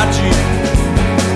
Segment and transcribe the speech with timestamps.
[0.00, 0.20] verdade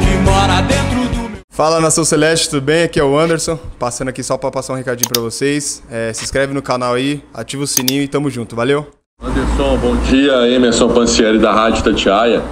[0.00, 1.38] que mora dentro do meu.
[1.50, 2.84] Fala Nação Celeste, tudo bem?
[2.84, 5.82] Aqui é o Anderson, passando aqui só para passar um recadinho para vocês.
[5.90, 8.86] É, se inscreve no canal aí, ativa o sininho e tamo junto, valeu?
[9.22, 10.48] Anderson, bom dia.
[10.48, 12.42] Emerson Pancieri da Rádio Tatiaia.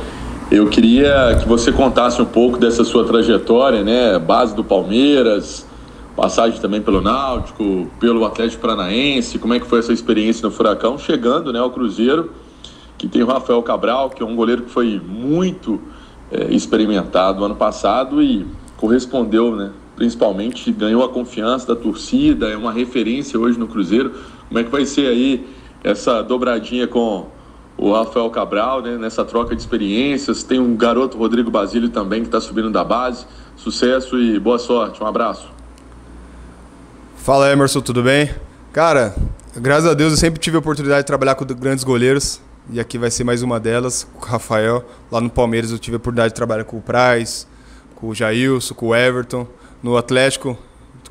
[0.51, 4.19] Eu queria que você contasse um pouco dessa sua trajetória, né?
[4.19, 5.67] Base do Palmeiras,
[6.15, 9.39] passagem também pelo Náutico, pelo Atlético Paranaense.
[9.39, 10.99] Como é que foi essa experiência no Furacão?
[10.99, 12.33] Chegando né, ao Cruzeiro,
[12.99, 15.81] que tem o Rafael Cabral, que é um goleiro que foi muito
[16.32, 18.46] é, experimentado ano passado e
[18.77, 19.71] correspondeu, né?
[19.95, 24.13] Principalmente ganhou a confiança da torcida, é uma referência hoje no Cruzeiro.
[24.49, 25.46] Como é que vai ser aí
[25.85, 27.27] essa dobradinha com
[27.77, 30.43] o Rafael Cabral, né, nessa troca de experiências.
[30.43, 33.27] Tem um garoto, Rodrigo Basílio, também, que está subindo da base.
[33.56, 35.03] Sucesso e boa sorte.
[35.03, 35.48] Um abraço.
[37.17, 38.30] Fala Emerson, tudo bem?
[38.72, 39.14] Cara,
[39.56, 42.41] graças a Deus eu sempre tive a oportunidade de trabalhar com grandes goleiros.
[42.72, 44.83] E aqui vai ser mais uma delas, com o Rafael.
[45.11, 47.47] Lá no Palmeiras eu tive a oportunidade de trabalhar com o Price,
[47.94, 49.47] com o Jailson, com o Everton.
[49.83, 50.56] No Atlético,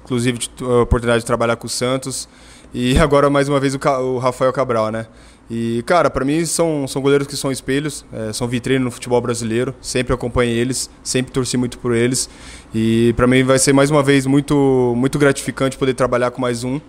[0.03, 2.27] inclusive a oportunidade de trabalhar com o Santos.
[2.73, 5.05] E agora mais uma vez o Rafael Cabral, né?
[5.51, 9.21] E, cara, para mim são, são goleiros que são espelhos, é, são vitrine no futebol
[9.21, 9.75] brasileiro.
[9.81, 12.27] Sempre acompanhei eles, sempre torci muito por eles.
[12.73, 16.63] E para mim vai ser mais uma vez muito, muito gratificante poder trabalhar com mais
[16.63, 16.81] um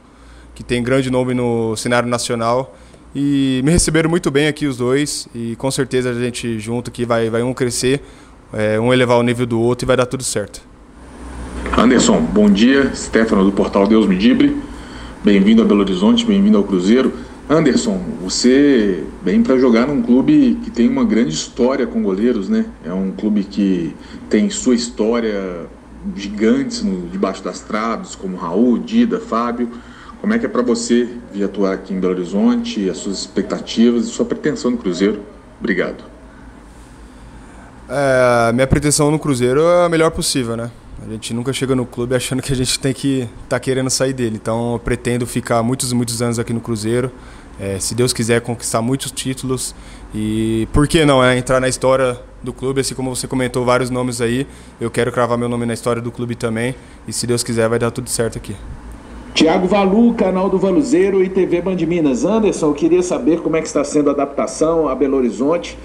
[0.54, 2.74] que tem grande nome no cenário nacional.
[3.14, 5.28] E me receberam muito bem aqui os dois.
[5.34, 8.00] E com certeza a gente junto aqui vai, vai um crescer,
[8.52, 10.62] é, um elevar o nível do outro e vai dar tudo certo.
[11.76, 12.94] Anderson, bom dia.
[12.94, 14.56] Stefano do portal Deus Medibre.
[15.22, 17.12] Bem-vindo a Belo Horizonte, bem-vindo ao Cruzeiro.
[17.48, 22.66] Anderson, você vem para jogar num clube que tem uma grande história com goleiros, né?
[22.84, 23.94] É um clube que
[24.30, 25.66] tem sua história
[26.16, 29.68] gigantes no, debaixo das traves, como Raul, Dida, Fábio.
[30.22, 34.04] Como é que é para você vir atuar aqui em Belo Horizonte, as suas expectativas
[34.04, 35.20] e sua pretensão no Cruzeiro?
[35.58, 36.04] Obrigado.
[37.88, 40.70] É, minha pretensão no Cruzeiro é a melhor possível, né?
[41.04, 43.90] A gente nunca chega no clube achando que a gente tem que estar tá querendo
[43.90, 44.38] sair dele.
[44.40, 47.10] Então eu pretendo ficar muitos muitos anos aqui no Cruzeiro.
[47.58, 49.74] É, se Deus quiser conquistar muitos títulos
[50.14, 53.90] e por que não é entrar na história do clube, assim como você comentou vários
[53.90, 54.46] nomes aí,
[54.80, 56.76] eu quero cravar meu nome na história do clube também
[57.08, 58.54] e se Deus quiser vai dar tudo certo aqui.
[59.34, 62.22] Tiago Valu, canal do Valuzeiro e TV Band Minas.
[62.22, 65.78] Anderson, eu queria saber como é que está sendo a adaptação a Belo Horizonte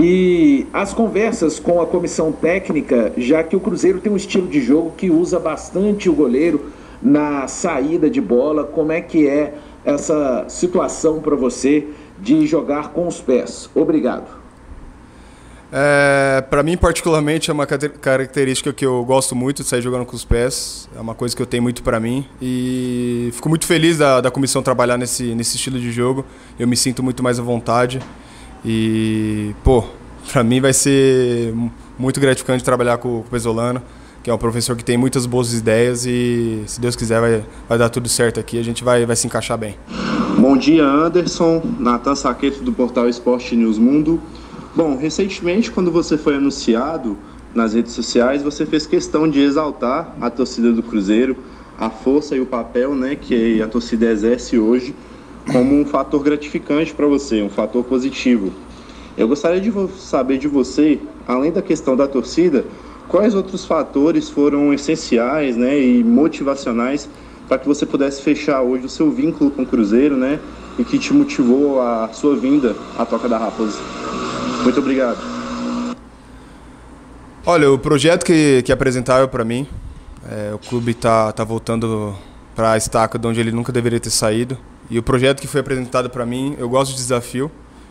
[0.00, 4.58] e as conversas com a comissão técnica, já que o Cruzeiro tem um estilo de
[4.58, 6.72] jogo que usa bastante o goleiro
[7.02, 9.52] na saída de bola, como é que é
[9.84, 11.86] essa situação para você
[12.18, 13.68] de jogar com os pés?
[13.74, 14.44] Obrigado.
[15.70, 20.16] É, para mim, particularmente, é uma característica que eu gosto muito de sair jogando com
[20.16, 20.88] os pés.
[20.96, 22.24] É uma coisa que eu tenho muito para mim.
[22.40, 26.24] E fico muito feliz da, da comissão trabalhar nesse, nesse estilo de jogo.
[26.58, 28.00] Eu me sinto muito mais à vontade.
[28.64, 29.84] E, pô,
[30.32, 31.54] para mim vai ser
[31.98, 33.82] muito gratificante trabalhar com, com o Pesolano,
[34.22, 37.78] que é um professor que tem muitas boas ideias e, se Deus quiser, vai, vai
[37.78, 38.58] dar tudo certo aqui.
[38.58, 39.76] A gente vai, vai se encaixar bem.
[40.38, 41.62] Bom dia, Anderson.
[41.78, 44.20] Natan Saqueto, do portal Esporte News Mundo.
[44.76, 47.16] Bom, recentemente, quando você foi anunciado
[47.54, 51.36] nas redes sociais, você fez questão de exaltar a torcida do Cruzeiro,
[51.78, 54.92] a força e o papel né, que a torcida exerce hoje
[55.52, 58.52] como um fator gratificante para você, um fator positivo.
[59.16, 62.64] Eu gostaria de saber de você, além da questão da torcida,
[63.06, 67.08] quais outros fatores foram essenciais né, e motivacionais
[67.46, 70.40] para que você pudesse fechar hoje o seu vínculo com o Cruzeiro né,
[70.76, 73.78] e que te motivou a sua vinda à Toca da Raposa.
[74.62, 75.18] Muito obrigado.
[77.46, 79.66] Olha, o projeto que, que apresentaram para mim,
[80.30, 82.16] é, o clube está tá voltando
[82.54, 84.56] para a estaca de onde ele nunca deveria ter saído.
[84.88, 87.50] E o projeto que foi apresentado para mim, eu gosto de desafio.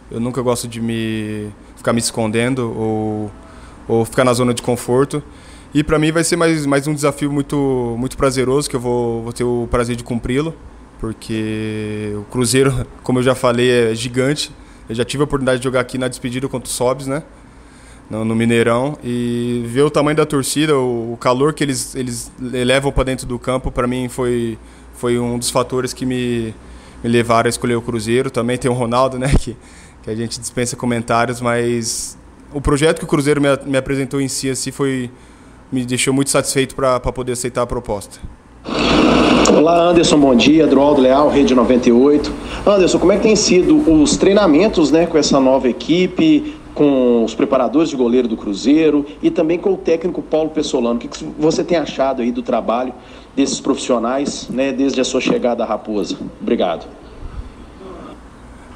[0.09, 3.31] Eu nunca gosto de me ficar me escondendo ou,
[3.88, 5.22] ou ficar na zona de conforto.
[5.74, 9.24] E para mim vai ser mais, mais um desafio muito, muito prazeroso, que eu vou,
[9.24, 10.56] vou ter o prazer de cumpri-lo,
[11.00, 14.52] porque o Cruzeiro, como eu já falei, é gigante.
[14.88, 17.23] Eu já tive a oportunidade de jogar aqui na despedida contra o Sobs, né?
[18.09, 18.97] No, no, Mineirão.
[19.03, 23.25] E ver o tamanho da torcida, o, o calor que eles, eles levam para dentro
[23.25, 24.57] do campo, para mim foi,
[24.94, 26.53] foi um dos fatores que me,
[27.03, 28.30] me levaram a escolher o Cruzeiro.
[28.30, 29.56] Também tem o Ronaldo, né, que,
[30.03, 32.18] que a gente dispensa comentários, mas
[32.53, 35.09] o projeto que o Cruzeiro me, me apresentou em si assim, foi,
[35.71, 38.19] me deixou muito satisfeito para poder aceitar a proposta.
[39.63, 40.65] Olá, Anderson, bom dia.
[40.65, 42.33] Adroaldo Leal, Rede 98.
[42.68, 47.33] Anderson, como é que tem sido os treinamentos né, com essa nova equipe, com os
[47.33, 50.98] preparadores de goleiro do Cruzeiro e também com o técnico Paulo Pessolano?
[50.98, 51.07] O que
[51.39, 52.94] você tem achado aí do trabalho
[53.38, 56.18] desses profissionais, né, desde a sua chegada à Raposa?
[56.42, 56.86] Obrigado.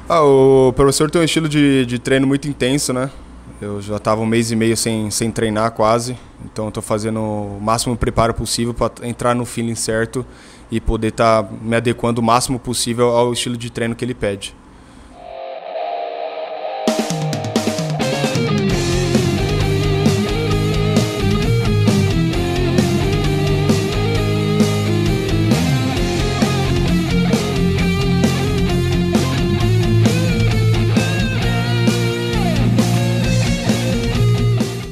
[0.08, 3.10] Ah, o professor tem um estilo de, de treino muito intenso, né?
[3.60, 7.58] Eu já estava um mês e meio sem, sem treinar quase, então estou fazendo o
[7.60, 10.24] máximo preparo possível para entrar no feeling certo
[10.70, 14.14] e poder estar tá me adequando o máximo possível ao estilo de treino que ele
[14.14, 14.54] pede.